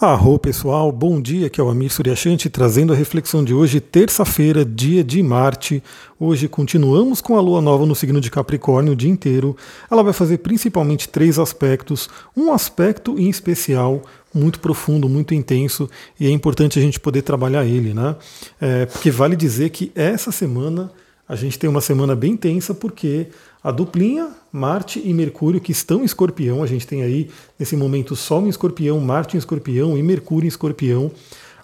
[0.00, 4.64] Arro pessoal, bom dia, aqui é o Amir Suryashanti trazendo a reflexão de hoje, terça-feira,
[4.64, 5.80] dia de Marte.
[6.18, 9.56] Hoje continuamos com a lua nova no signo de Capricórnio o dia inteiro.
[9.88, 14.02] Ela vai fazer principalmente três aspectos, um aspecto em especial
[14.34, 15.88] muito profundo, muito intenso,
[16.18, 18.16] e é importante a gente poder trabalhar ele, né?
[18.60, 20.90] É, porque vale dizer que essa semana
[21.28, 23.28] a gente tem uma semana bem tensa porque
[23.64, 28.14] a duplinha, Marte e Mercúrio, que estão em escorpião, a gente tem aí nesse momento
[28.14, 31.10] Sol em escorpião, Marte em escorpião e Mercúrio em escorpião.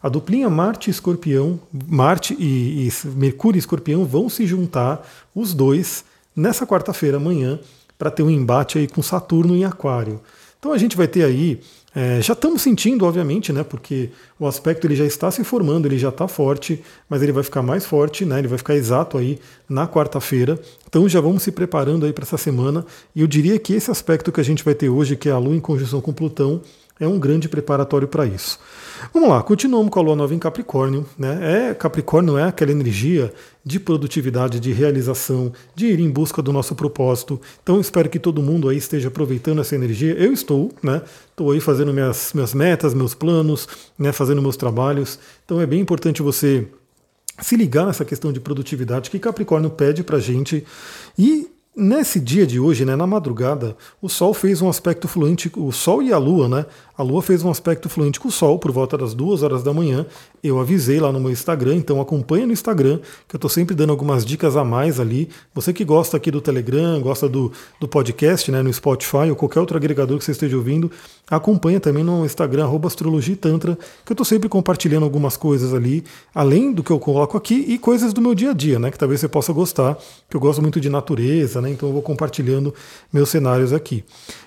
[0.02, 5.52] A duplinha Marte e escorpião, Marte e, e Mercúrio e escorpião vão se juntar, os
[5.52, 6.02] dois,
[6.34, 7.60] nessa quarta-feira, amanhã,
[7.98, 10.22] para ter um embate aí com Saturno em Aquário.
[10.60, 11.58] Então a gente vai ter aí
[11.92, 15.98] é, já estamos sentindo, obviamente, né, porque o aspecto ele já está se formando, ele
[15.98, 19.40] já está forte, mas ele vai ficar mais forte, né, ele vai ficar exato aí
[19.68, 20.58] na quarta-feira.
[20.88, 22.86] Então já vamos se preparando aí para essa semana.
[23.14, 25.38] E eu diria que esse aspecto que a gente vai ter hoje, que é a
[25.38, 26.62] Lua em conjunção com Plutão,
[27.00, 28.60] é um grande preparatório para isso.
[29.12, 31.06] Vamos lá, continuamos com a Lua Nova em Capricórnio.
[31.18, 31.70] Né?
[31.70, 33.32] É, Capricórnio é aquela energia
[33.64, 37.40] de produtividade, de realização, de ir em busca do nosso propósito.
[37.62, 40.14] Então espero que todo mundo aí esteja aproveitando essa energia.
[40.14, 41.02] Eu estou, né?
[41.30, 44.12] Estou aí fazendo minhas, minhas metas, meus planos, né?
[44.12, 45.18] fazendo meus trabalhos.
[45.44, 46.66] Então é bem importante você
[47.40, 50.64] se ligar nessa questão de produtividade que Capricórnio pede para gente
[51.18, 55.70] e Nesse dia de hoje, né, na madrugada, o Sol fez um aspecto fluente, o
[55.70, 56.66] Sol e a Lua, né?
[57.00, 59.72] A Lua fez um aspecto fluente com o Sol por volta das duas horas da
[59.72, 60.04] manhã.
[60.42, 63.88] Eu avisei lá no meu Instagram, então acompanha no Instagram, que eu estou sempre dando
[63.88, 65.30] algumas dicas a mais ali.
[65.54, 69.60] Você que gosta aqui do Telegram, gosta do, do podcast, né, no Spotify ou qualquer
[69.60, 70.90] outro agregador que você esteja ouvindo,
[71.30, 76.82] acompanha também no Instagram, astrologitantra, que eu estou sempre compartilhando algumas coisas ali, além do
[76.82, 78.90] que eu coloco aqui, e coisas do meu dia a dia, né?
[78.90, 79.96] Que talvez você possa gostar,
[80.28, 81.70] que eu gosto muito de natureza, né?
[81.70, 82.74] Então eu vou compartilhando
[83.10, 84.04] meus cenários aqui.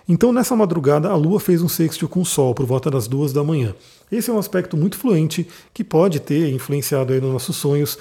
[0.08, 3.32] Então nessa madrugada a Lua fez um sextil com o Sol por volta das duas
[3.32, 3.76] da manhã.
[4.12, 7.96] Esse é um aspecto muito fluente que pode ter influenciado aí nos nossos sonhos.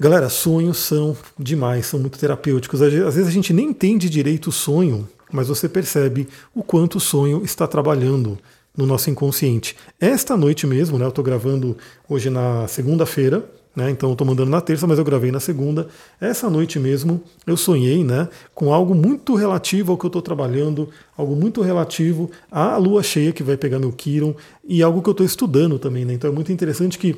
[0.00, 2.80] Galera, sonhos são demais, são muito terapêuticos.
[2.80, 7.00] Às vezes a gente nem entende direito o sonho, mas você percebe o quanto o
[7.00, 8.38] sonho está trabalhando
[8.74, 9.76] no nosso inconsciente.
[10.00, 11.76] Esta noite mesmo, né, eu estou gravando
[12.08, 15.88] hoje na segunda-feira, né, então eu estou mandando na terça, mas eu gravei na segunda.
[16.20, 20.88] Essa noite mesmo eu sonhei né, com algo muito relativo ao que eu estou trabalhando,
[21.16, 24.34] algo muito relativo à lua cheia que vai pegar meu Kiron
[24.64, 26.04] e algo que eu estou estudando também.
[26.04, 27.16] Né, então é muito interessante que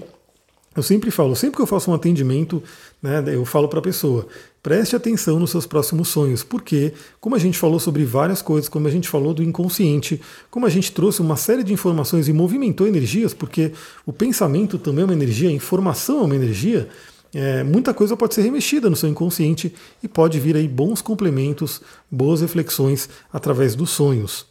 [0.76, 2.62] eu sempre falo, sempre que eu faço um atendimento,
[3.02, 4.26] né, eu falo para a pessoa,
[4.62, 8.88] preste atenção nos seus próximos sonhos, porque, como a gente falou sobre várias coisas, como
[8.88, 10.20] a gente falou do inconsciente,
[10.50, 13.72] como a gente trouxe uma série de informações e movimentou energias, porque
[14.06, 16.88] o pensamento também é uma energia, a informação é uma energia,
[17.34, 21.82] é, muita coisa pode ser remexida no seu inconsciente e pode vir aí bons complementos,
[22.10, 24.46] boas reflexões através dos sonhos.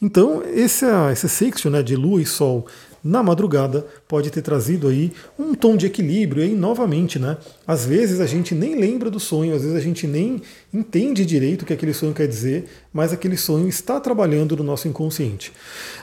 [0.00, 2.66] Então, esse, esse sexto né, de Lua e Sol
[3.02, 7.36] na madrugada pode ter trazido aí um tom de equilíbrio aí novamente, né?
[7.66, 10.40] Às vezes a gente nem lembra do sonho, às vezes a gente nem
[10.72, 14.86] entende direito o que aquele sonho quer dizer, mas aquele sonho está trabalhando no nosso
[14.86, 15.52] inconsciente.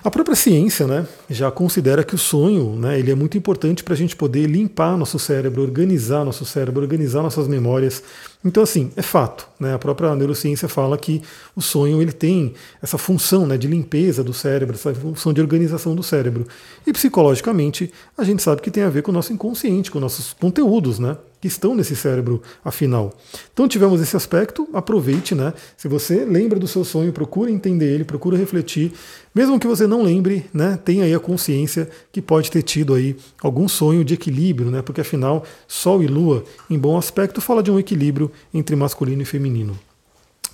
[0.04, 3.94] A própria ciência, né, já considera que o sonho, né, ele é muito importante para
[3.94, 8.02] a gente poder limpar nosso cérebro, organizar nosso cérebro, organizar nossas memórias.
[8.44, 9.48] Então, assim, é fato.
[9.60, 9.74] Né?
[9.74, 11.22] A própria neurociência fala que
[11.56, 15.94] o sonho ele tem essa função né, de limpeza do cérebro, essa função de organização
[15.94, 16.48] do cérebro.
[16.88, 20.34] E psicologicamente, a gente sabe que tem a ver com o nosso inconsciente, com nossos
[20.34, 21.18] conteúdos, né?
[21.42, 23.14] Que estão nesse cérebro afinal.
[23.54, 25.54] Então tivemos esse aspecto, aproveite, né?
[25.78, 28.92] Se você lembra do seu sonho, procura entender ele, procura refletir.
[29.34, 30.78] Mesmo que você não lembre, né?
[30.84, 34.82] Tenha aí a consciência que pode ter tido aí algum sonho de equilíbrio, né?
[34.82, 39.26] Porque afinal, Sol e Lua, em bom aspecto, fala de um equilíbrio entre masculino e
[39.26, 39.78] feminino.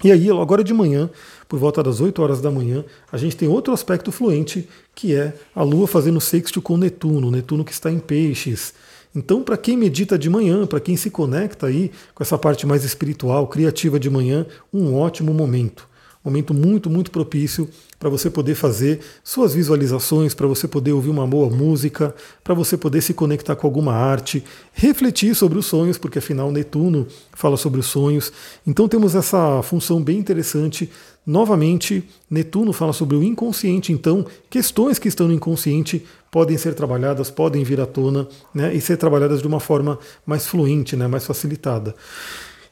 [0.03, 1.09] E aí, agora de manhã,
[1.47, 5.33] por volta das 8 horas da manhã, a gente tem outro aspecto fluente, que é
[5.55, 8.73] a Lua fazendo sexto com Netuno, Netuno que está em peixes.
[9.15, 12.83] Então, para quem medita de manhã, para quem se conecta aí com essa parte mais
[12.83, 15.87] espiritual, criativa de manhã, um ótimo momento.
[16.25, 21.25] Momento muito, muito propício para você poder fazer suas visualizações, para você poder ouvir uma
[21.27, 26.17] boa música, para você poder se conectar com alguma arte, refletir sobre os sonhos, porque
[26.17, 28.33] afinal Netuno fala sobre os sonhos.
[28.65, 30.89] Então temos essa função bem interessante.
[31.25, 37.31] Novamente, Netuno fala sobre o inconsciente, então questões que estão no inconsciente podem ser trabalhadas,
[37.31, 41.25] podem vir à tona né, e ser trabalhadas de uma forma mais fluente, né, mais
[41.25, 41.95] facilitada.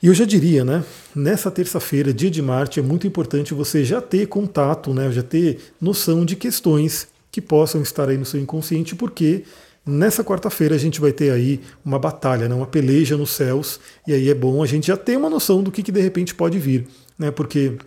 [0.03, 0.83] E eu já diria, né?
[1.15, 5.09] Nessa terça-feira, dia de Marte, é muito importante você já ter contato, né?
[5.09, 9.43] Já ter noção de questões que possam estar aí no seu inconsciente, porque
[9.85, 12.53] nessa quarta-feira a gente vai ter aí uma batalha, né?
[12.53, 15.71] uma peleja nos céus, e aí é bom a gente já ter uma noção do
[15.71, 16.85] que, que de repente pode vir,
[17.17, 17.31] né?
[17.31, 17.77] Porque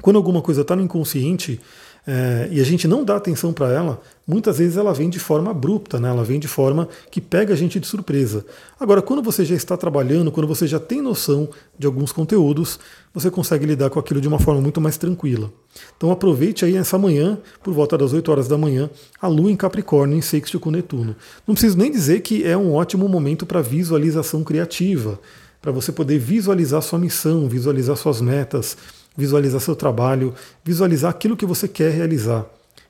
[0.00, 1.60] quando alguma coisa está no inconsciente,
[2.08, 5.50] é, e a gente não dá atenção para ela, muitas vezes ela vem de forma
[5.50, 6.08] abrupta, né?
[6.08, 8.46] ela vem de forma que pega a gente de surpresa.
[8.78, 12.78] Agora, quando você já está trabalhando, quando você já tem noção de alguns conteúdos,
[13.12, 15.50] você consegue lidar com aquilo de uma forma muito mais tranquila.
[15.96, 18.88] Então aproveite aí essa manhã, por volta das 8 horas da manhã,
[19.20, 21.16] a Lua em Capricórnio em sexto com Netuno.
[21.44, 25.18] Não preciso nem dizer que é um ótimo momento para visualização criativa,
[25.60, 28.76] para você poder visualizar sua missão, visualizar suas metas,
[29.16, 30.34] visualizar seu trabalho,
[30.64, 32.46] visualizar aquilo que você quer realizar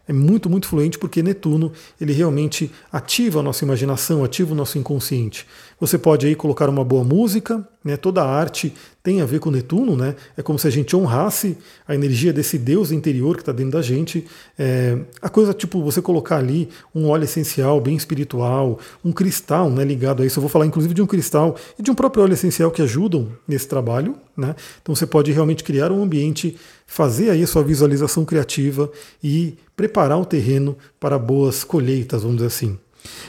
[0.08, 4.78] é muito, muito fluente porque Netuno ele realmente ativa a nossa imaginação, ativa o nosso
[4.78, 5.46] inconsciente.
[5.78, 7.98] Você pode aí colocar uma boa música, né?
[7.98, 10.16] toda a arte tem a ver com Netuno, né?
[10.34, 13.82] é como se a gente honrasse a energia desse Deus interior que está dentro da
[13.82, 14.26] gente.
[14.58, 19.84] É, a coisa tipo você colocar ali um óleo essencial bem espiritual, um cristal né,
[19.84, 20.38] ligado a isso.
[20.38, 23.28] Eu vou falar inclusive de um cristal e de um próprio óleo essencial que ajudam
[23.46, 24.16] nesse trabalho.
[24.34, 24.56] Né?
[24.80, 26.56] Então você pode realmente criar um ambiente,
[26.86, 28.90] fazer aí a sua visualização criativa
[29.22, 32.78] e preparar o terreno para boas colheitas, vamos dizer assim.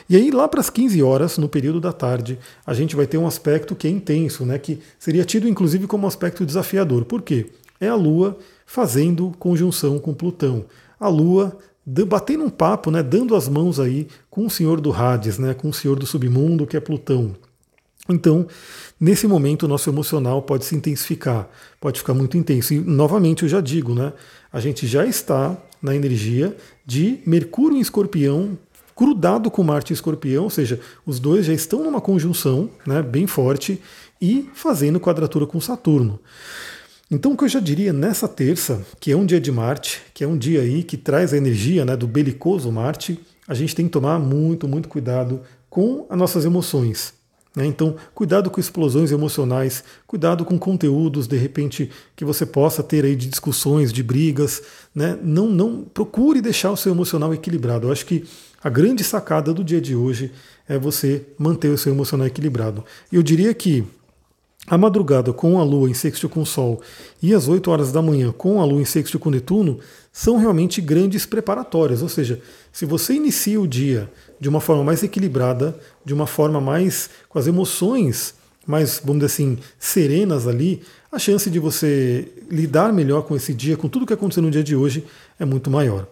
[0.09, 3.17] E aí, lá para as 15 horas, no período da tarde, a gente vai ter
[3.17, 7.05] um aspecto que é intenso, né, que seria tido inclusive como aspecto desafiador.
[7.05, 7.47] Por quê?
[7.79, 10.65] É a Lua fazendo conjunção com Plutão.
[10.99, 15.37] A Lua batendo um papo, né, dando as mãos aí com o senhor do Hades,
[15.37, 17.35] né, com o senhor do submundo, que é Plutão.
[18.09, 18.47] Então,
[18.99, 21.49] nesse momento, o nosso emocional pode se intensificar,
[21.79, 22.73] pode ficar muito intenso.
[22.73, 24.13] E, novamente, eu já digo, né?
[24.51, 28.57] A gente já está na energia de Mercúrio em escorpião
[28.97, 33.27] grudado com Marte em escorpião, ou seja, os dois já estão numa conjunção né, bem
[33.27, 33.81] forte
[34.21, 36.19] e fazendo quadratura com Saturno.
[37.09, 40.23] Então, o que eu já diria nessa terça, que é um dia de Marte, que
[40.23, 43.17] é um dia aí que traz a energia né, do belicoso Marte,
[43.47, 47.13] a gente tem que tomar muito, muito cuidado com as nossas emoções.
[47.55, 47.65] Né?
[47.65, 53.15] Então, cuidado com explosões emocionais, cuidado com conteúdos, de repente, que você possa ter aí
[53.15, 54.61] de discussões, de brigas.
[54.93, 55.17] Né?
[55.23, 57.87] Não, não Procure deixar o seu emocional equilibrado.
[57.87, 58.25] Eu acho que
[58.63, 60.31] a grande sacada do dia de hoje
[60.67, 62.83] é você manter o seu emocional equilibrado.
[63.11, 63.83] Eu diria que
[64.65, 66.81] a madrugada com a Lua em sexto com o Sol
[67.21, 69.79] e as 8 horas da manhã com a Lua em sexto com Netuno
[70.11, 72.01] são realmente grandes preparatórias.
[72.01, 76.59] Ou seja, se você inicia o dia de uma forma mais equilibrada, de uma forma
[76.59, 78.35] mais com as emoções
[78.67, 83.77] mais, vamos dizer assim, serenas ali, a chance de você lidar melhor com esse dia,
[83.77, 85.05] com tudo que aconteceu no dia de hoje,
[85.39, 86.05] é muito maior.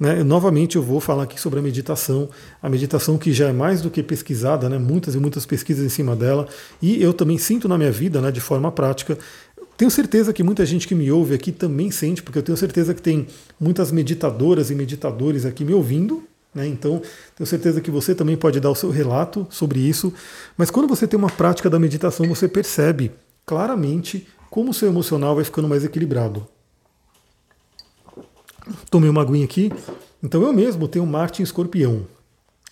[0.00, 0.24] Né?
[0.24, 2.30] Novamente eu vou falar aqui sobre a meditação,
[2.62, 4.78] a meditação que já é mais do que pesquisada, né?
[4.78, 6.48] muitas e muitas pesquisas em cima dela,
[6.80, 9.18] e eu também sinto na minha vida, né, de forma prática.
[9.76, 12.94] Tenho certeza que muita gente que me ouve aqui também sente, porque eu tenho certeza
[12.94, 13.26] que tem
[13.58, 16.22] muitas meditadoras e meditadores aqui me ouvindo,
[16.54, 16.66] né?
[16.66, 17.00] Então,
[17.36, 20.12] tenho certeza que você também pode dar o seu relato sobre isso.
[20.56, 23.12] Mas quando você tem uma prática da meditação, você percebe
[23.46, 26.46] claramente como o seu emocional vai ficando mais equilibrado.
[28.90, 29.72] Tomei uma aguinha aqui.
[30.22, 32.06] Então, eu mesmo tenho Marte em escorpião.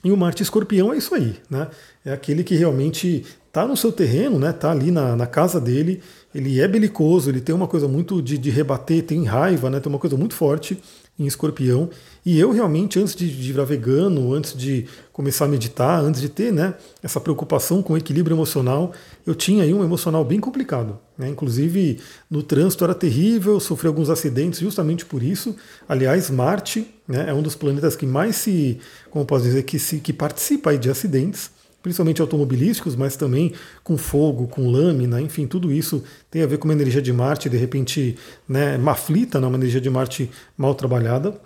[0.04, 1.68] E o Marte escorpião é isso aí, né?
[2.04, 4.50] É aquele que realmente está no seu terreno, né?
[4.50, 6.00] Está ali na, na casa dele.
[6.34, 9.80] Ele é belicoso, ele tem uma coisa muito de, de rebater, tem raiva, né?
[9.80, 10.80] Tem uma coisa muito forte
[11.18, 11.90] em escorpião.
[12.24, 16.28] E eu realmente, antes de, de virar vegano, antes de começar a meditar, antes de
[16.28, 18.92] ter né, essa preocupação com o equilíbrio emocional,
[19.26, 20.98] eu tinha aí um emocional bem complicado.
[21.16, 21.28] Né?
[21.28, 21.98] Inclusive,
[22.30, 25.56] no trânsito era terrível, sofri alguns acidentes justamente por isso.
[25.88, 28.78] Aliás, Marte né, é um dos planetas que mais se,
[29.10, 31.50] como posso dizer, que, se, que participa aí de acidentes
[31.88, 33.52] principalmente automobilísticos, mas também
[33.82, 37.48] com fogo, com lâmina, enfim, tudo isso tem a ver com uma energia de Marte,
[37.48, 38.14] de repente,
[38.46, 41.40] né, uma aflita, né, uma energia de Marte mal trabalhada.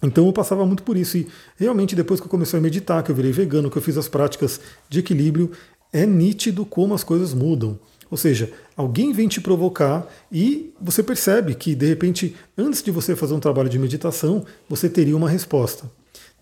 [0.00, 1.16] Então eu passava muito por isso.
[1.16, 1.26] E
[1.58, 4.08] realmente, depois que eu comecei a meditar, que eu virei vegano, que eu fiz as
[4.08, 5.50] práticas de equilíbrio,
[5.92, 7.78] é nítido como as coisas mudam.
[8.08, 13.16] Ou seja, alguém vem te provocar e você percebe que, de repente, antes de você
[13.16, 15.90] fazer um trabalho de meditação, você teria uma resposta.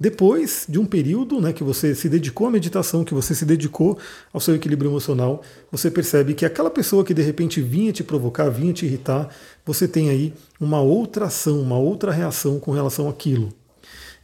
[0.01, 3.99] Depois de um período né, que você se dedicou à meditação, que você se dedicou
[4.33, 8.49] ao seu equilíbrio emocional, você percebe que aquela pessoa que de repente vinha te provocar,
[8.49, 9.29] vinha te irritar,
[9.63, 13.53] você tem aí uma outra ação, uma outra reação com relação àquilo.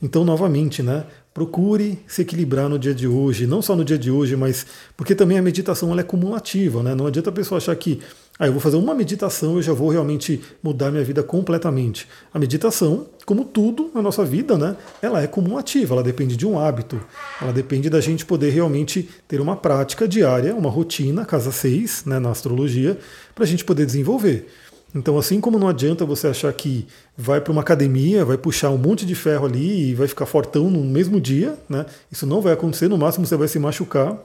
[0.01, 1.05] Então, novamente, né,
[1.37, 4.67] procure se equilibrar no dia de hoje, não só no dia de hoje, mas
[4.97, 6.95] porque também a meditação é cumulativa, né?
[6.95, 8.01] Não adianta a pessoa achar que
[8.39, 12.07] ah, eu vou fazer uma meditação eu já vou realmente mudar minha vida completamente.
[12.35, 16.59] A meditação, como tudo na nossa vida, né, ela é cumulativa, ela depende de um
[16.59, 17.01] hábito,
[17.41, 22.19] ela depende da gente poder realmente ter uma prática diária, uma rotina, casa 6, né,
[22.19, 22.99] na astrologia,
[23.35, 24.47] para a gente poder desenvolver.
[24.95, 28.79] Então, assim como não adianta você achar que vai para uma academia, vai puxar um
[28.79, 31.85] monte de ferro ali e vai ficar fortão no mesmo dia, né?
[32.11, 34.17] Isso não vai acontecer, no máximo você vai se machucar.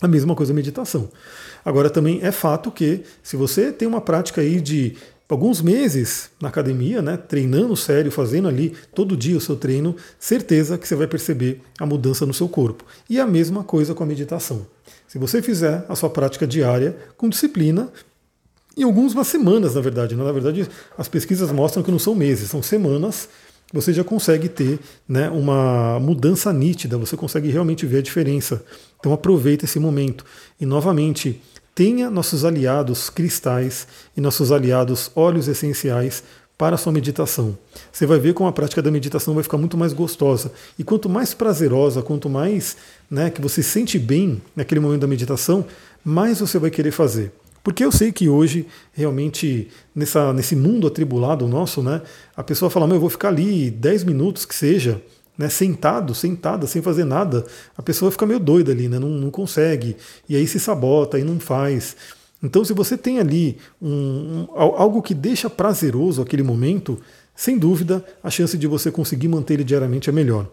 [0.00, 1.10] A mesma coisa a meditação.
[1.64, 4.96] Agora também é fato que se você tem uma prática aí de
[5.28, 10.78] alguns meses na academia, né, treinando sério, fazendo ali todo dia o seu treino, certeza
[10.78, 12.84] que você vai perceber a mudança no seu corpo.
[13.10, 14.66] E a mesma coisa com a meditação.
[15.06, 17.90] Se você fizer a sua prática diária com disciplina,
[18.78, 20.14] em algumas semanas, na verdade.
[20.14, 20.22] Né?
[20.22, 23.28] Na verdade, as pesquisas mostram que não são meses, são semanas.
[23.72, 28.64] Você já consegue ter né, uma mudança nítida, você consegue realmente ver a diferença.
[28.98, 30.24] Então aproveita esse momento.
[30.58, 31.40] E novamente,
[31.74, 36.22] tenha nossos aliados cristais e nossos aliados óleos essenciais
[36.58, 37.56] para a sua meditação.
[37.92, 40.50] Você vai ver como a prática da meditação vai ficar muito mais gostosa.
[40.76, 42.76] E quanto mais prazerosa, quanto mais
[43.08, 45.64] né, que você sente bem naquele momento da meditação,
[46.04, 47.32] mais você vai querer fazer.
[47.62, 52.02] Porque eu sei que hoje, realmente, nessa, nesse mundo atribulado nosso, né,
[52.36, 55.02] a pessoa fala, eu vou ficar ali 10 minutos que seja,
[55.36, 57.44] né, sentado, sentada, sem fazer nada,
[57.76, 59.96] a pessoa fica meio doida ali, né, não, não consegue,
[60.28, 61.96] e aí se sabota, e não faz.
[62.42, 67.00] Então, se você tem ali um, um, algo que deixa prazeroso aquele momento,
[67.34, 70.46] sem dúvida, a chance de você conseguir manter ele diariamente é melhor.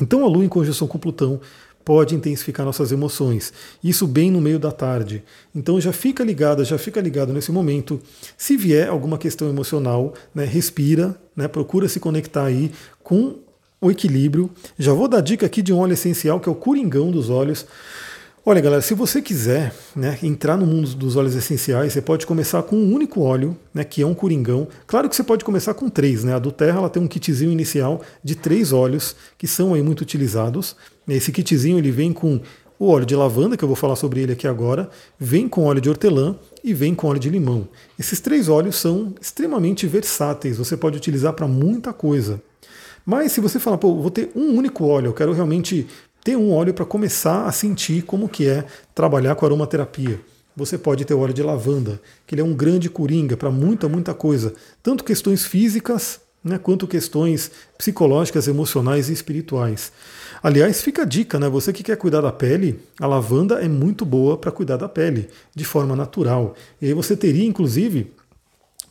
[0.00, 1.40] Então, a Lua em conjunção com Plutão
[1.84, 3.52] pode intensificar nossas emoções.
[3.82, 5.22] Isso bem no meio da tarde.
[5.54, 8.00] Então já fica ligado, já fica ligado nesse momento.
[8.36, 12.72] Se vier alguma questão emocional, né, respira, né, procura se conectar aí
[13.02, 13.36] com
[13.80, 14.50] o equilíbrio.
[14.78, 17.66] Já vou dar dica aqui de um óleo essencial que é o Coringão dos olhos.
[18.46, 22.62] Olha, galera, se você quiser né, entrar no mundo dos óleos essenciais, você pode começar
[22.62, 24.68] com um único óleo, né, que é um coringão.
[24.86, 26.34] Claro que você pode começar com três, né?
[26.34, 30.02] A do Terra ela tem um kitzinho inicial de três óleos que são aí muito
[30.02, 30.76] utilizados.
[31.08, 32.38] Esse kitzinho ele vem com
[32.78, 35.80] o óleo de lavanda, que eu vou falar sobre ele aqui agora, vem com óleo
[35.80, 37.66] de hortelã e vem com óleo de limão.
[37.98, 42.42] Esses três óleos são extremamente versáteis, você pode utilizar para muita coisa.
[43.06, 45.86] Mas se você falar, pô, vou ter um único óleo, eu quero realmente
[46.24, 48.64] ter um óleo para começar a sentir como que é
[48.94, 50.18] trabalhar com aromaterapia.
[50.56, 53.88] Você pode ter o óleo de lavanda, que ele é um grande coringa para muita,
[53.88, 59.90] muita coisa, tanto questões físicas né, quanto questões psicológicas, emocionais e espirituais.
[60.42, 61.48] Aliás, fica a dica, né?
[61.48, 65.30] Você que quer cuidar da pele, a lavanda é muito boa para cuidar da pele,
[65.54, 66.54] de forma natural.
[66.82, 68.12] E aí você teria, inclusive,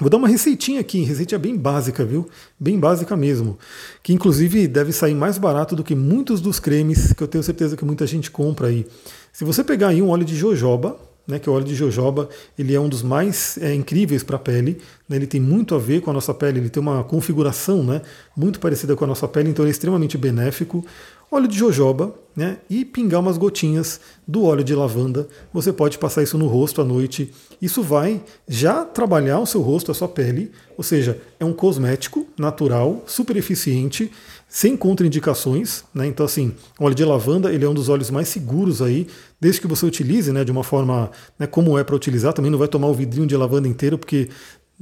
[0.04, 2.28] Vou dar uma receitinha aqui, receitinha bem básica, viu?
[2.60, 3.58] Bem básica mesmo.
[4.04, 7.78] Que inclusive deve sair mais barato do que muitos dos cremes que eu tenho certeza
[7.78, 8.86] que muita gente compra aí.
[9.32, 12.28] Se você pegar aí um óleo de jojoba, né, que o óleo de jojoba
[12.60, 14.78] ele é um dos mais é, incríveis para a pele.
[15.08, 18.02] Né, ele tem muito a ver com a nossa pele, ele tem uma configuração né,
[18.36, 20.86] muito parecida com a nossa pele, então ele é extremamente benéfico
[21.34, 25.28] óleo de jojoba né, e pingar umas gotinhas do óleo de lavanda.
[25.54, 27.32] Você pode passar isso no rosto à noite.
[27.62, 32.25] Isso vai já trabalhar o seu rosto, a sua pele, ou seja, é um cosmético
[32.38, 34.12] natural, super eficiente,
[34.48, 35.84] sem contraindicações.
[35.94, 36.08] Né?
[36.08, 39.08] Então, assim, o óleo de lavanda ele é um dos óleos mais seguros aí,
[39.40, 42.34] desde que você utilize né, de uma forma né, como é para utilizar.
[42.34, 44.30] Também não vai tomar o vidrinho de lavanda inteiro, porque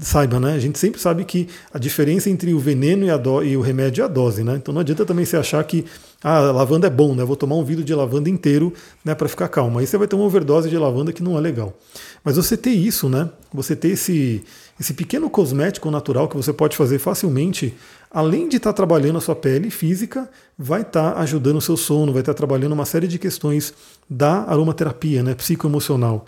[0.01, 0.53] saiba, né?
[0.53, 4.01] A gente sempre sabe que a diferença entre o veneno e, do, e, o remédio
[4.01, 4.55] é a dose, né?
[4.55, 5.85] Então não adianta também você achar que
[6.23, 7.23] ah, a lavanda é bom, né?
[7.23, 8.73] Vou tomar um vidro de lavanda inteiro,
[9.05, 9.79] né, para ficar calmo.
[9.79, 11.77] Aí você vai ter uma overdose de lavanda que não é legal.
[12.23, 13.29] Mas você ter isso, né?
[13.53, 14.43] Você ter esse
[14.79, 17.75] esse pequeno cosmético natural que você pode fazer facilmente,
[18.09, 20.27] além de estar tá trabalhando a sua pele física,
[20.57, 23.71] vai estar tá ajudando o seu sono, vai estar tá trabalhando uma série de questões
[24.09, 26.25] da aromaterapia, né, psicoemocional.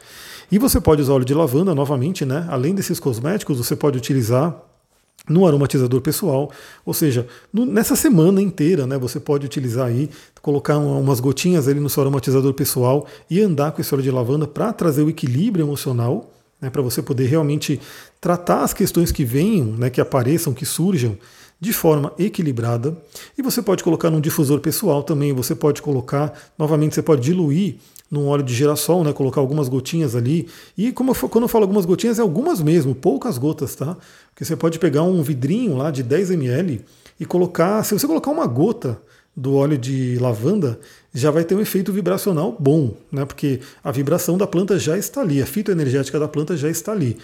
[0.52, 2.46] E você pode usar óleo de lavanda novamente, né?
[2.50, 4.56] Além desses cosméticos, você pode utilizar
[5.28, 6.52] no aromatizador pessoal,
[6.86, 10.10] ou seja, no, nessa semana inteira, né, você pode utilizar aí,
[10.42, 14.46] colocar umas gotinhas ali no seu aromatizador pessoal e andar com esse óleo de lavanda
[14.46, 17.80] para trazer o equilíbrio emocional, né, para você poder realmente
[18.20, 21.18] tratar as questões que venham, né, que apareçam, que surjam
[21.58, 22.98] de forma equilibrada.
[23.38, 27.78] E você pode colocar num difusor pessoal também, você pode colocar, novamente, você pode diluir
[28.14, 30.48] num óleo de girassol, né, colocar algumas gotinhas ali.
[30.78, 33.98] E como eu, quando eu falo algumas gotinhas, é algumas mesmo, poucas gotas, tá?
[34.30, 36.86] Porque você pode pegar um vidrinho lá de 10 ml
[37.20, 39.02] e colocar, se você colocar uma gota
[39.36, 40.80] do óleo de lavanda,
[41.12, 43.26] já vai ter um efeito vibracional bom, né?
[43.26, 47.18] Porque a vibração da planta já está ali, a fitoenergética da planta já está ali.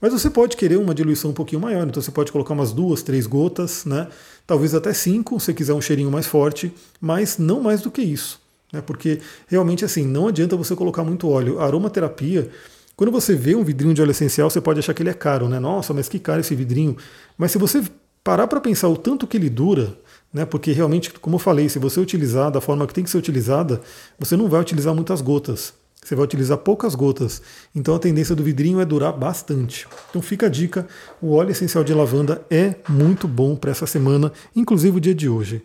[0.00, 3.02] Mas você pode querer uma diluição um pouquinho maior, então você pode colocar umas duas,
[3.02, 4.06] três gotas, né?
[4.46, 8.45] Talvez até cinco, se quiser um cheirinho mais forte, mas não mais do que isso.
[8.72, 8.80] Né?
[8.80, 11.60] Porque realmente assim, não adianta você colocar muito óleo.
[11.60, 12.50] Aromaterapia,
[12.96, 15.48] quando você vê um vidrinho de óleo essencial, você pode achar que ele é caro,
[15.48, 15.60] né?
[15.60, 16.96] Nossa, mas que caro esse vidrinho.
[17.36, 17.82] Mas se você
[18.24, 19.96] parar para pensar o tanto que ele dura,
[20.32, 20.44] né?
[20.44, 23.80] Porque realmente, como eu falei, se você utilizar da forma que tem que ser utilizada,
[24.18, 25.74] você não vai utilizar muitas gotas.
[26.02, 27.42] Você vai utilizar poucas gotas.
[27.74, 29.88] Então a tendência do vidrinho é durar bastante.
[30.08, 30.86] Então fica a dica:
[31.20, 35.28] o óleo essencial de lavanda é muito bom para essa semana, inclusive o dia de
[35.28, 35.62] hoje.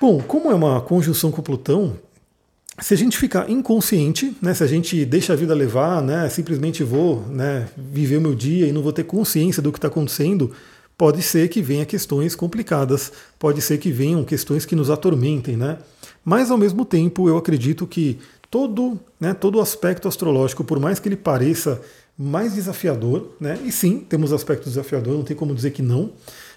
[0.00, 1.96] Bom, como é uma conjunção com Plutão,
[2.80, 6.82] se a gente ficar inconsciente, né, se a gente deixa a vida levar, né, simplesmente
[6.84, 10.52] vou né, viver o meu dia e não vou ter consciência do que está acontecendo,
[10.96, 15.78] pode ser que venha questões complicadas, pode ser que venham questões que nos atormentem, né?
[16.24, 18.18] Mas ao mesmo tempo eu acredito que
[18.50, 21.80] todo, né, todo aspecto astrológico, por mais que ele pareça
[22.18, 23.58] mais desafiador, né?
[23.64, 26.12] E sim, temos aspectos desafiadores, não tem como dizer que não,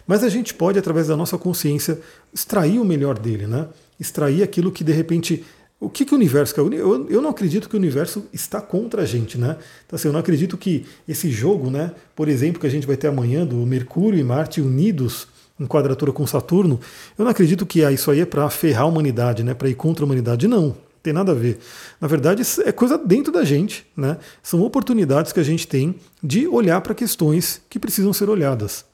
[0.08, 2.00] mas a gente pode, através da nossa consciência,
[2.34, 3.68] extrair o melhor dele, né?
[4.00, 5.46] Extrair aquilo que de repente
[5.82, 6.62] o que, que o universo quer?
[6.62, 9.58] Eu, eu não acredito que o universo está contra a gente, né?
[9.84, 12.96] Então, assim, eu não acredito que esse jogo, né, por exemplo, que a gente vai
[12.96, 15.28] ter amanhã, do Mercúrio e Marte unidos
[15.60, 16.80] em quadratura com Saturno,
[17.18, 19.76] eu não acredito que ah, isso aí é para ferrar a humanidade, né, para ir
[19.76, 20.48] contra a humanidade.
[20.48, 21.58] Não, tem nada a ver.
[22.00, 24.18] Na verdade, é coisa dentro da gente, né?
[24.44, 28.86] São oportunidades que a gente tem de olhar para questões que precisam ser olhadas.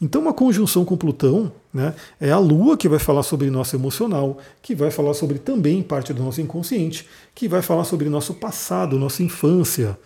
[0.00, 4.38] Então, uma conjunção com Plutão né, é a Lua que vai falar sobre nosso emocional,
[4.62, 8.98] que vai falar sobre também parte do nosso inconsciente, que vai falar sobre nosso passado,
[8.98, 9.98] nossa infância.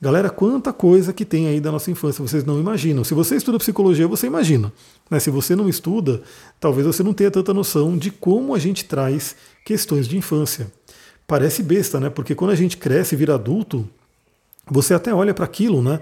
[0.00, 3.04] Galera, quanta coisa que tem aí da nossa infância, vocês não imaginam.
[3.04, 4.72] Se você estuda psicologia, você imagina.
[5.10, 5.20] Né?
[5.20, 6.22] Se você não estuda,
[6.58, 10.72] talvez você não tenha tanta noção de como a gente traz questões de infância.
[11.26, 12.08] Parece besta, né?
[12.08, 13.86] Porque quando a gente cresce e vira adulto,
[14.66, 16.00] você até olha para aquilo, né?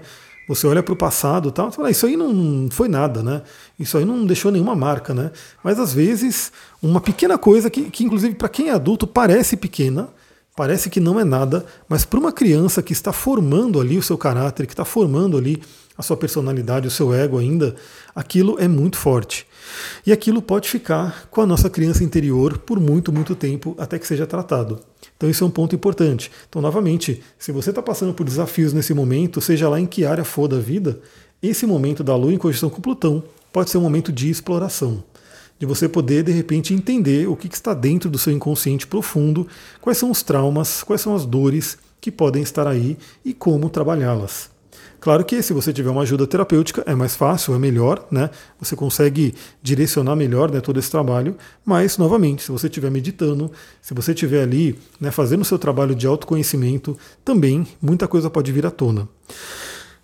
[0.49, 3.43] Você olha para o passado tal, fala, ah, isso aí não foi nada, né?
[3.79, 5.29] Isso aí não deixou nenhuma marca, né?
[5.63, 6.51] Mas às vezes,
[6.81, 10.09] uma pequena coisa que, que inclusive para quem é adulto parece pequena,
[10.59, 14.17] parece que não é nada, mas para uma criança que está formando ali o seu
[14.17, 15.63] caráter, que está formando ali
[15.97, 17.77] a sua personalidade, o seu ego ainda,
[18.13, 19.47] aquilo é muito forte.
[20.05, 24.05] E aquilo pode ficar com a nossa criança interior por muito, muito tempo até que
[24.05, 24.81] seja tratado.
[25.15, 26.29] Então isso é um ponto importante.
[26.49, 30.25] Então, novamente, se você está passando por desafios nesse momento, seja lá em que área
[30.25, 30.99] for da vida,
[31.41, 33.23] esse momento da Lua em conjunção com Plutão
[33.53, 35.01] pode ser um momento de exploração.
[35.59, 39.45] De você poder, de repente, entender o que está dentro do seu inconsciente profundo,
[39.81, 44.49] quais são os traumas, quais são as dores que podem estar aí e como trabalhá-las.
[45.01, 48.29] Claro que se você tiver uma ajuda terapêutica é mais fácil, é melhor, né?
[48.59, 53.49] Você consegue direcionar melhor né, todo esse trabalho, mas, novamente, se você estiver meditando,
[53.81, 58.51] se você estiver ali né, fazendo o seu trabalho de autoconhecimento, também muita coisa pode
[58.51, 59.07] vir à tona.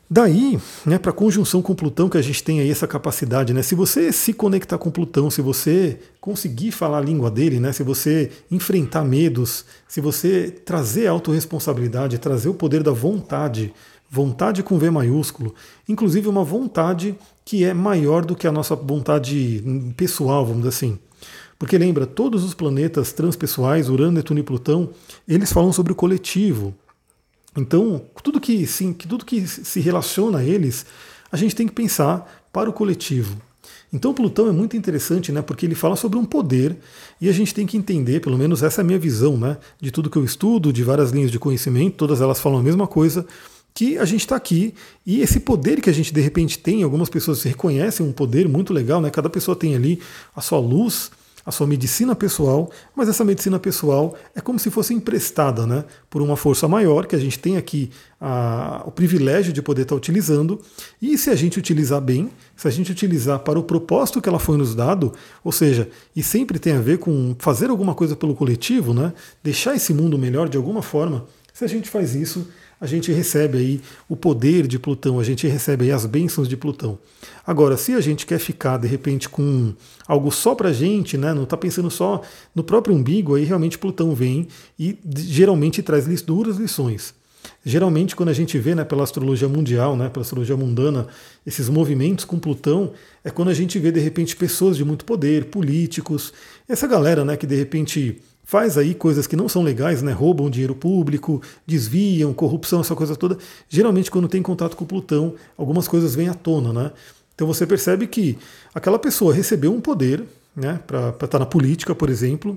[0.07, 3.63] Daí, né, para a conjunção com Plutão, que a gente tem aí essa capacidade, né?
[3.63, 7.71] Se você se conectar com Plutão, se você conseguir falar a língua dele, né?
[7.71, 13.73] Se você enfrentar medos, se você trazer autorresponsabilidade, trazer o poder da vontade
[14.09, 15.53] vontade com V maiúsculo,
[15.89, 19.63] inclusive uma vontade que é maior do que a nossa vontade
[19.97, 20.99] pessoal, vamos dizer assim.
[21.57, 24.89] Porque lembra, todos os planetas transpessoais, Urano, Netuno e Plutão,
[25.27, 26.73] eles falam sobre o coletivo.
[27.55, 30.85] Então, tudo que, sim, tudo que se relaciona a eles,
[31.31, 33.37] a gente tem que pensar para o coletivo.
[33.91, 36.75] Então Plutão é muito interessante, né, porque ele fala sobre um poder
[37.19, 39.89] e a gente tem que entender, pelo menos essa é a minha visão, né, de
[39.89, 43.25] tudo que eu estudo, de várias linhas de conhecimento, todas elas falam a mesma coisa,
[43.73, 44.73] que a gente está aqui
[45.05, 48.73] e esse poder que a gente de repente tem, algumas pessoas reconhecem um poder muito
[48.73, 49.09] legal, né?
[49.09, 49.99] Cada pessoa tem ali
[50.33, 51.11] a sua luz,
[51.45, 55.85] a sua medicina pessoal, mas essa medicina pessoal é como se fosse emprestada, né?
[56.09, 59.95] Por uma força maior que a gente tem aqui a, o privilégio de poder estar
[59.95, 60.59] utilizando.
[60.99, 64.39] E se a gente utilizar bem, se a gente utilizar para o propósito que ela
[64.39, 68.33] foi nos dado, ou seja, e sempre tem a ver com fazer alguma coisa pelo
[68.33, 69.13] coletivo, né?
[69.43, 71.25] Deixar esse mundo melhor de alguma forma.
[71.53, 72.47] Se a gente faz isso,
[72.79, 76.57] a gente recebe aí o poder de Plutão, a gente recebe aí as bênçãos de
[76.57, 76.97] Plutão.
[77.45, 79.73] Agora, se a gente quer ficar de repente com
[80.07, 82.21] algo só para gente, né, não está pensando só
[82.53, 87.13] no próprio umbigo, aí realmente Plutão vem e geralmente traz duras lições.
[87.67, 91.07] Geralmente, quando a gente vê né, pela astrologia mundial, né, pela astrologia mundana,
[91.43, 95.45] esses movimentos com Plutão, é quando a gente vê de repente pessoas de muito poder,
[95.45, 96.31] políticos,
[96.69, 100.11] essa galera né, que de repente faz aí coisas que não são legais, né?
[100.11, 103.39] roubam dinheiro público, desviam, corrupção, essa coisa toda.
[103.67, 106.71] Geralmente, quando tem contato com Plutão, algumas coisas vêm à tona.
[106.71, 106.91] Né?
[107.33, 108.37] Então você percebe que
[108.75, 110.23] aquela pessoa recebeu um poder
[110.55, 112.55] né, para estar tá na política, por exemplo,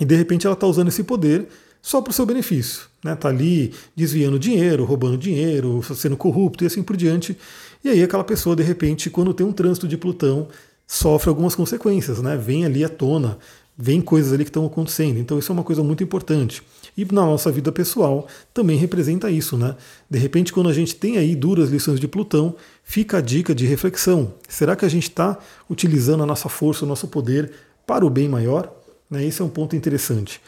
[0.00, 1.48] e de repente ela está usando esse poder
[1.82, 2.89] só para o seu benefício.
[3.04, 3.14] Né?
[3.14, 7.36] Tá ali desviando dinheiro, roubando dinheiro, sendo corrupto e assim por diante.
[7.82, 10.48] E aí aquela pessoa, de repente, quando tem um trânsito de Plutão,
[10.86, 12.36] sofre algumas consequências, né?
[12.36, 13.38] vem ali à tona
[13.80, 15.18] vem coisas ali que estão acontecendo.
[15.18, 16.62] Então isso é uma coisa muito importante.
[16.96, 19.74] E na nossa vida pessoal também representa isso, né?
[20.08, 23.64] De repente, quando a gente tem aí duras lições de Plutão, fica a dica de
[23.64, 24.34] reflexão.
[24.46, 27.52] Será que a gente está utilizando a nossa força, o nosso poder
[27.86, 28.70] para o bem maior?
[29.08, 29.24] Né?
[29.24, 30.40] Esse é um ponto interessante.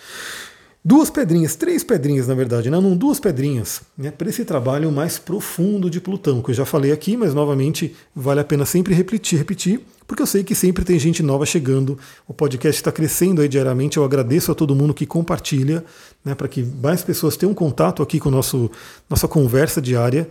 [0.85, 2.81] Duas pedrinhas, três pedrinhas na verdade, né?
[2.81, 4.11] não duas pedrinhas, né?
[4.11, 8.41] para esse trabalho mais profundo de Plutão, que eu já falei aqui, mas novamente vale
[8.41, 12.35] a pena sempre repetir, repetir, porque eu sei que sempre tem gente nova chegando, o
[12.35, 15.85] podcast está crescendo aí diariamente, eu agradeço a todo mundo que compartilha,
[16.25, 18.69] né, para que mais pessoas tenham contato aqui com nosso,
[19.09, 20.29] nossa conversa diária.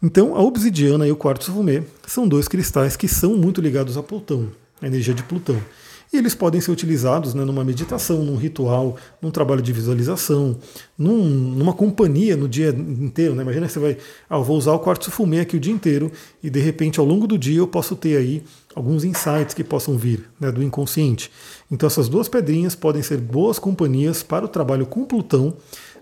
[0.00, 4.02] Então, a obsidiana e o quartzo fumê são dois cristais que são muito ligados a
[4.04, 4.46] Plutão,
[4.80, 5.60] a energia de Plutão.
[6.12, 10.56] E eles podem ser utilizados né, numa meditação, num ritual, num trabalho de visualização,
[10.96, 13.34] num, numa companhia no dia inteiro.
[13.34, 13.42] Né?
[13.42, 16.10] Imagina que você vai, ah, eu vou usar o quartzo fumê aqui o dia inteiro
[16.42, 18.42] e de repente ao longo do dia eu posso ter aí
[18.74, 21.30] alguns insights que possam vir né, do inconsciente.
[21.70, 25.54] Então essas duas pedrinhas podem ser boas companhias para o trabalho com Plutão.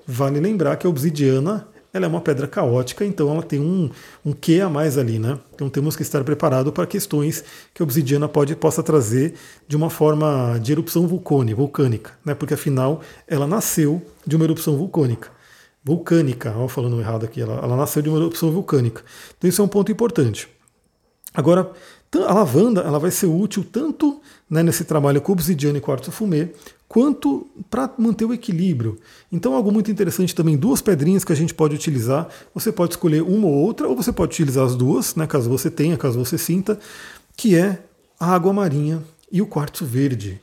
[0.07, 3.91] Vale lembrar que a obsidiana ela é uma pedra caótica, então ela tem um,
[4.25, 5.39] um quê a mais ali, né?
[5.55, 7.43] Então temos que estar preparado para questões
[7.75, 9.35] que a obsidiana pode, possa trazer
[9.67, 12.35] de uma forma de erupção vulcânica, vulcânica, né?
[12.35, 15.31] Porque afinal ela nasceu de uma erupção vulcânica.
[15.83, 19.03] Vulcânica, ó, falando errado aqui, ela, ela nasceu de uma erupção vulcânica.
[19.39, 20.49] Então isso é um ponto importante.
[21.33, 21.71] Agora,
[22.15, 26.51] a lavanda ela vai ser útil tanto né, nesse trabalho com obsidiana e quartzo fumê,
[26.89, 28.99] quanto para manter o equilíbrio.
[29.31, 32.29] Então, algo muito interessante também, duas pedrinhas que a gente pode utilizar.
[32.55, 35.71] Você pode escolher uma ou outra, ou você pode utilizar as duas, né, caso você
[35.71, 36.79] tenha, caso você sinta,
[37.37, 37.83] que é
[38.19, 40.41] a água marinha e o quartzo verde.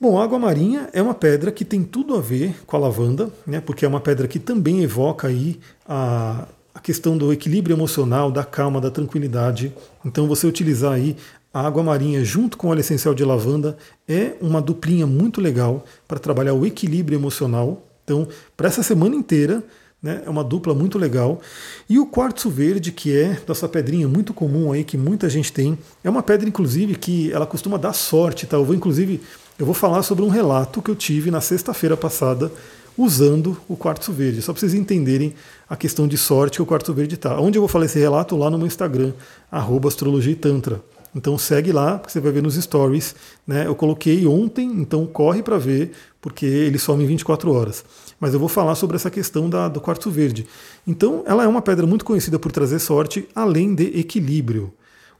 [0.00, 3.30] Bom, a água marinha é uma pedra que tem tudo a ver com a lavanda,
[3.46, 8.30] né, porque é uma pedra que também evoca aí a, a questão do equilíbrio emocional,
[8.30, 9.72] da calma, da tranquilidade.
[10.04, 11.16] Então, você utilizar aí
[11.52, 15.86] a água marinha junto com o óleo essencial de lavanda é uma duplinha muito legal
[16.06, 17.82] para trabalhar o equilíbrio emocional.
[18.04, 19.64] Então, para essa semana inteira,
[20.02, 21.40] né, é uma dupla muito legal.
[21.88, 25.78] E o quartzo verde, que é dessa pedrinha muito comum aí que muita gente tem,
[26.04, 28.58] é uma pedra inclusive que ela costuma dar sorte, tá?
[28.58, 29.22] Eu vou inclusive
[29.58, 32.52] eu vou falar sobre um relato que eu tive na sexta-feira passada
[32.96, 35.34] usando o quartzo verde, só para vocês entenderem
[35.68, 37.38] a questão de sorte que o quartzo verde está.
[37.40, 38.36] Onde eu vou falar esse relato?
[38.36, 39.12] Lá no meu Instagram,
[39.50, 40.80] astrologia e tantra.
[41.14, 43.14] Então segue lá, porque você vai ver nos stories.
[43.46, 43.66] Né?
[43.66, 47.84] Eu coloquei ontem, então corre para ver, porque ele some em 24 horas.
[48.20, 50.46] Mas eu vou falar sobre essa questão da, do quartzo verde.
[50.86, 54.72] Então ela é uma pedra muito conhecida por trazer sorte, além de equilíbrio.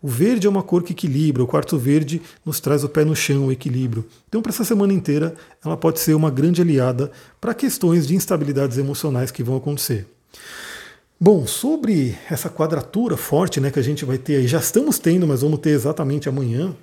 [0.03, 3.17] O verde é uma cor que equilibra, o quartzo verde nos traz o pé no
[3.17, 4.05] chão, o equilíbrio.
[4.29, 8.79] Então, para essa semana inteira, ela pode ser uma grande aliada para questões de instabilidades
[8.79, 10.07] emocionais que vão acontecer.
[11.19, 15.27] Bom, sobre essa quadratura forte né, que a gente vai ter aí, já estamos tendo,
[15.27, 16.77] mas vamos ter exatamente amanhã,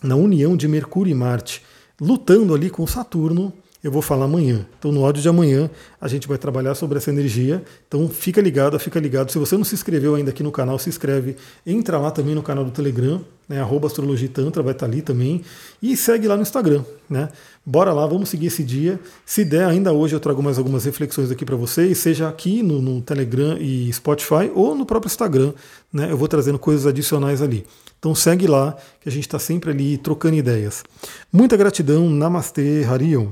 [0.00, 1.64] na união de Mercúrio e Marte,
[2.00, 3.52] lutando ali com Saturno,
[3.86, 4.66] eu vou falar amanhã.
[4.76, 5.70] Então, no áudio de amanhã,
[6.00, 7.62] a gente vai trabalhar sobre essa energia.
[7.86, 9.30] Então, fica ligado, fica ligado.
[9.30, 11.36] Se você não se inscreveu ainda aqui no canal, se inscreve.
[11.64, 13.60] Entra lá também no canal do Telegram, né?
[13.60, 15.40] Arroba Astrologia Tantra, vai estar ali também.
[15.80, 17.28] E segue lá no Instagram, né?
[17.64, 18.98] Bora lá, vamos seguir esse dia.
[19.24, 22.82] Se der, ainda hoje eu trago mais algumas reflexões aqui para vocês, seja aqui no,
[22.82, 25.52] no, Telegram e Spotify ou no próprio Instagram,
[25.92, 26.10] né?
[26.10, 27.64] Eu vou trazendo coisas adicionais ali.
[28.00, 30.82] Então segue lá, que a gente está sempre ali trocando ideias.
[31.32, 33.28] Muita gratidão, Namastê, Harion.